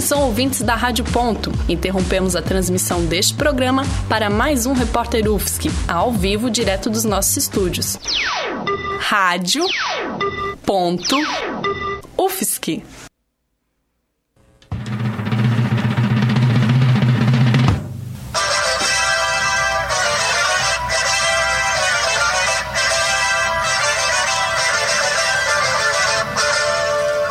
Atenção, 0.00 0.22
ouvintes 0.22 0.62
da 0.62 0.74
Rádio 0.74 1.04
Ponto. 1.04 1.52
Interrompemos 1.68 2.34
a 2.34 2.40
transmissão 2.40 3.04
deste 3.04 3.34
programa 3.34 3.82
para 4.08 4.30
mais 4.30 4.64
um 4.64 4.72
Repórter 4.72 5.30
UFSC, 5.30 5.70
ao 5.86 6.10
vivo, 6.10 6.50
direto 6.50 6.88
dos 6.88 7.04
nossos 7.04 7.36
estúdios. 7.36 7.98
Rádio 8.98 9.62
Ponto 10.64 11.16
UFSC. 12.16 12.82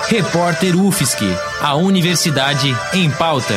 Repórter 0.09 0.75
UFSC, 0.75 1.23
a 1.61 1.75
Universidade 1.75 2.75
em 2.95 3.11
Pauta. 3.11 3.53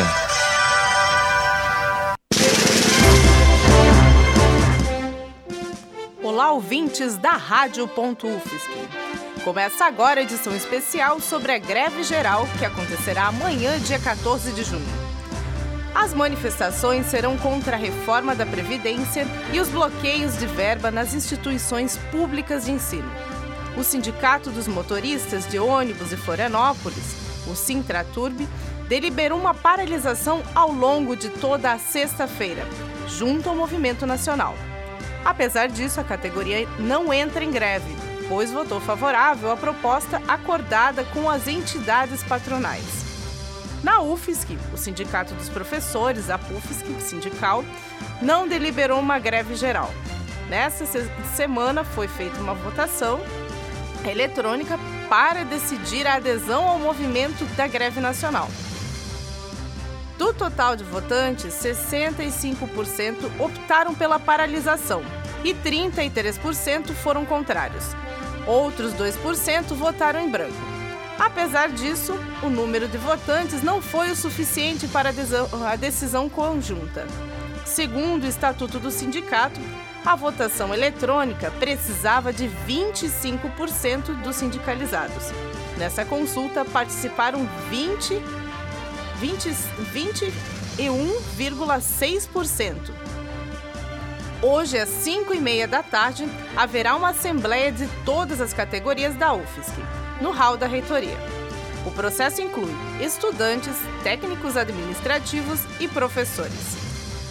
Olá, 6.23 6.53
ouvintes 6.53 7.17
da 7.17 7.31
Rádio 7.31 7.87
UFSC. 7.87 8.71
Começa 9.43 9.87
agora 9.87 10.21
a 10.21 10.23
edição 10.25 10.55
especial 10.55 11.21
sobre 11.21 11.53
a 11.53 11.59
greve 11.59 12.03
geral 12.03 12.47
que 12.59 12.67
acontecerá 12.67 13.29
amanhã, 13.29 13.79
dia 13.79 13.99
14 13.99 14.53
de 14.53 14.63
junho. 14.63 14.85
As 15.95 16.13
manifestações 16.13 17.07
serão 17.07 17.39
contra 17.39 17.77
a 17.77 17.79
reforma 17.79 18.35
da 18.35 18.45
Previdência 18.45 19.27
e 19.55 19.59
os 19.59 19.71
bloqueios 19.71 20.37
de 20.37 20.47
verba 20.49 20.91
nas 20.91 21.15
instituições 21.15 21.97
públicas 22.11 22.67
de 22.67 22.73
ensino 22.73 23.11
o 23.77 23.83
Sindicato 23.83 24.51
dos 24.51 24.69
Motoristas 24.69 25.47
de 25.47 25.59
Ônibus 25.59 26.11
de 26.11 26.17
Florianópolis, 26.17 27.17
o 27.47 27.55
Sintraturb, 27.55 28.47
deliberou 28.89 29.39
uma 29.39 29.55
paralisação 29.55 30.43
ao 30.55 30.71
longo 30.71 31.17
de 31.17 31.31
toda 31.31 31.73
a 31.73 31.79
sexta-feira, 31.79 32.67
junto 33.09 33.49
ao 33.49 33.57
movimento 33.57 34.07
nacional. 34.07 34.55
Apesar 35.25 35.69
disso, 35.69 36.01
a 36.01 36.05
categoria 36.05 36.69
não 36.79 37.13
entra 37.13 37.45
em 37.45 37.51
greve, 37.51 37.97
pois 38.29 38.51
votou 38.51 38.81
favorável 38.81 39.51
à 39.51 39.57
proposta 39.57 40.21
acordada 40.29 41.05
com 41.05 41.31
as 41.31 41.49
entidades 41.49 42.23
patronais. 42.23 43.03
Na 43.83 44.01
UFSC, 44.01 44.59
o 44.73 44.77
Sindicato 44.77 45.35
dos 45.35 45.49
Professores, 45.49 46.31
a 46.31 46.39
PUFSC 46.39 47.01
Sindical, 47.01 47.65
não 48.21 48.47
deliberou 48.47 49.01
uma 49.01 49.19
greve 49.19 49.57
geral. 49.57 49.93
Nessa 50.49 50.85
semana 51.35 51.83
foi 51.83 52.07
feita 52.07 52.39
uma 52.41 52.55
votação 52.55 53.21
eletrônica 54.09 54.79
para 55.09 55.45
decidir 55.45 56.07
a 56.07 56.15
adesão 56.15 56.67
ao 56.67 56.79
movimento 56.79 57.45
da 57.57 57.67
greve 57.67 58.01
nacional. 58.01 58.49
Do 60.19 60.33
total 60.33 60.77
de 60.77 60.85
votantes, 60.85 61.55
65% 61.55 63.31
optaram 63.41 63.95
pela 63.95 64.19
paralisação 64.19 65.03
e 65.43 65.53
33% 65.53 66.93
foram 66.93 67.25
contrários. 67.25 67.87
Outros 68.47 68.93
2% 68.95 69.75
votaram 69.75 70.21
em 70.21 70.31
branco. 70.31 70.55
Apesar 71.19 71.69
disso, 71.69 72.15
o 72.43 72.49
número 72.49 72.89
de 72.89 72.99
votantes 72.99 73.63
não 73.63 73.81
foi 73.81 74.11
o 74.11 74.17
suficiente 74.17 74.89
para 74.89 75.13
a 75.71 75.77
decisão 75.77 76.29
conjunta. 76.29 77.07
Segundo 77.65 78.25
o 78.25 78.29
Estatuto 78.29 78.79
do 78.79 78.91
Sindicato, 78.91 79.61
a 80.05 80.17
votação 80.17 80.75
eletrônica 80.75 81.51
precisava 81.53 82.33
de 82.33 82.51
25% 82.67 84.21
dos 84.23 84.37
sindicalizados. 84.37 85.31
Nessa 85.79 86.05
consulta 86.05 86.65
participaram 86.65 87.49
20, 87.71 88.21
20 89.21 89.51
21,6%. 90.77 92.93
Hoje, 94.41 94.79
às 94.79 94.89
5 94.89 95.35
e 95.35 95.41
meia 95.41 95.69
da 95.69 95.83
tarde, 95.83 96.27
haverá 96.57 96.97
uma 96.97 97.11
assembleia 97.11 97.71
de 97.71 97.87
todas 98.05 98.41
as 98.41 98.53
categorias 98.53 99.15
da 99.15 99.33
UFSC, 99.33 99.81
no 100.21 100.33
hall 100.33 100.57
da 100.57 100.67
reitoria. 100.67 101.17
O 101.87 101.93
processo 101.93 102.41
inclui 102.41 102.73
estudantes, 103.01 103.77
técnicos 104.03 104.57
administrativos 104.57 105.61
e 105.79 105.87
professores. 105.87 106.82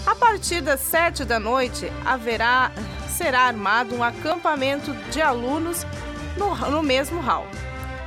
A 0.05 0.15
partir 0.15 0.61
das 0.61 0.79
sete 0.79 1.23
da 1.23 1.39
noite, 1.39 1.91
haverá, 2.03 2.71
será 3.09 3.41
armado 3.41 3.95
um 3.95 4.03
acampamento 4.03 4.93
de 5.11 5.21
alunos 5.21 5.85
no, 6.37 6.55
no 6.69 6.81
mesmo 6.81 7.21
hall. 7.21 7.45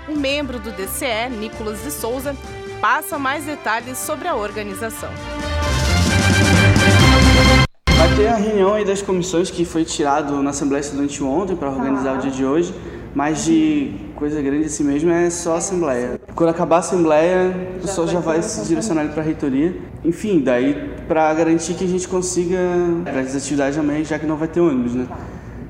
Um 0.08 0.16
membro 0.16 0.58
do 0.58 0.72
DCE, 0.72 1.30
Nicolas 1.30 1.82
de 1.82 1.90
Souza, 1.90 2.36
passa 2.80 3.18
mais 3.18 3.44
detalhes 3.44 3.96
sobre 3.96 4.26
a 4.26 4.34
organização. 4.34 5.08
Vai 7.96 8.16
ter 8.16 8.26
a 8.26 8.36
reunião 8.36 8.74
aí 8.74 8.84
das 8.84 9.00
comissões 9.00 9.50
que 9.50 9.64
foi 9.64 9.84
tirado 9.84 10.42
na 10.42 10.50
Assembleia 10.50 10.80
Estudantil 10.80 11.28
ontem 11.28 11.56
para 11.56 11.70
organizar 11.70 12.16
o 12.16 12.18
dia 12.18 12.30
de 12.30 12.44
hoje, 12.44 12.74
mas 13.14 13.44
de 13.44 13.92
coisa 14.14 14.40
grande 14.40 14.66
assim 14.66 14.84
mesmo 14.84 15.10
é 15.10 15.28
só 15.28 15.54
a 15.54 15.58
Assembleia. 15.58 16.20
Quando 16.34 16.50
acabar 16.50 16.76
a 16.76 16.78
Assembleia, 16.80 17.76
o 17.76 17.80
pessoal 17.80 18.06
já 18.06 18.20
vai 18.20 18.42
se 18.42 18.66
direcionar 18.66 19.08
para 19.08 19.22
a 19.22 19.24
reitoria. 19.24 19.76
Enfim, 20.04 20.40
daí 20.40 20.90
para 21.06 21.32
garantir 21.34 21.74
que 21.74 21.84
a 21.84 21.88
gente 21.88 22.08
consiga 22.08 22.58
as 23.20 23.36
atividades 23.36 23.78
amanhã, 23.78 24.04
já 24.04 24.18
que 24.18 24.26
não 24.26 24.36
vai 24.36 24.48
ter 24.48 24.60
ônibus, 24.60 24.94
né? 24.94 25.06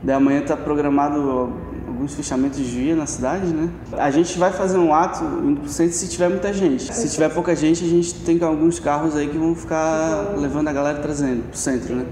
Daí 0.02 0.14
amanhã 0.14 0.40
está 0.40 0.56
programado 0.56 1.52
alguns 1.86 2.14
fechamentos 2.14 2.58
de 2.58 2.64
via 2.64 2.94
na 2.94 3.06
cidade, 3.06 3.46
né? 3.46 3.68
A 3.92 4.10
gente 4.10 4.38
vai 4.38 4.52
fazer 4.52 4.78
um 4.78 4.92
ato 4.92 5.24
no 5.24 5.68
centro 5.68 5.94
se 5.94 6.08
tiver 6.08 6.28
muita 6.28 6.52
gente. 6.52 6.92
Se 6.92 7.08
tiver 7.08 7.30
pouca 7.30 7.56
gente, 7.56 7.84
a 7.84 7.88
gente 7.88 8.14
tem 8.14 8.40
alguns 8.42 8.78
carros 8.78 9.16
aí 9.16 9.28
que 9.28 9.38
vão 9.38 9.54
ficar 9.54 10.34
levando 10.36 10.68
a 10.68 10.72
galera 10.72 10.98
trazendo 10.98 11.42
pro 11.48 11.58
centro, 11.58 11.94
né? 11.94 12.04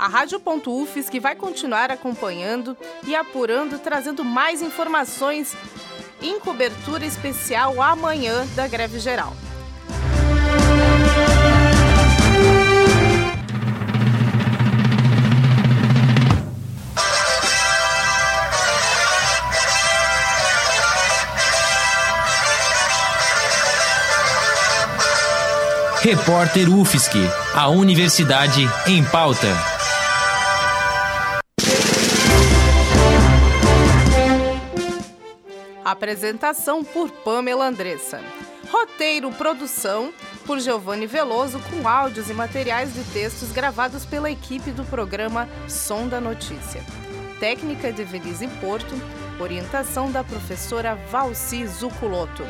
A 0.00 0.08
Rádio.UFSC 0.08 1.20
vai 1.20 1.36
continuar 1.36 1.90
acompanhando 1.90 2.74
e 3.06 3.14
apurando, 3.14 3.78
trazendo 3.78 4.24
mais 4.24 4.62
informações 4.62 5.54
em 6.22 6.40
cobertura 6.40 7.04
especial 7.04 7.82
amanhã 7.82 8.46
da 8.56 8.66
greve 8.66 8.98
geral. 8.98 9.36
Repórter 26.00 26.74
UFSC, 26.74 27.18
a 27.54 27.68
Universidade 27.68 28.66
em 28.86 29.04
Pauta. 29.04 29.69
Apresentação 35.90 36.84
por 36.84 37.10
Pamela 37.10 37.66
Andressa. 37.66 38.20
Roteiro, 38.70 39.32
produção 39.32 40.12
por 40.46 40.60
Giovanni 40.60 41.04
Veloso, 41.04 41.60
com 41.68 41.88
áudios 41.88 42.30
e 42.30 42.32
materiais 42.32 42.94
de 42.94 43.02
textos 43.12 43.50
gravados 43.50 44.04
pela 44.04 44.30
equipe 44.30 44.70
do 44.70 44.84
programa 44.84 45.48
Som 45.68 46.06
da 46.06 46.20
Notícia. 46.20 46.80
Técnica 47.40 47.92
de 47.92 48.04
Venise 48.04 48.46
Porto, 48.60 48.94
orientação 49.40 50.12
da 50.12 50.22
professora 50.22 50.94
Valci 51.10 51.66
Zuculoto. 51.66 52.44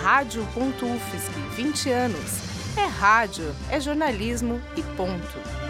Rádio.UFSC, 0.00 1.30
20 1.54 1.90
anos. 1.90 2.78
É 2.78 2.86
rádio, 2.86 3.54
é 3.68 3.78
jornalismo 3.78 4.58
e 4.74 4.82
ponto. 4.96 5.61